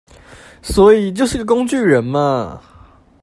[0.63, 2.59] 所以就是個工具人嘛